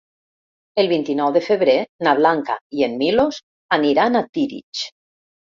[0.83, 1.75] El vint-i-nou de febrer
[2.07, 3.41] na Blanca i en Milos
[3.79, 4.87] aniran a Tírig.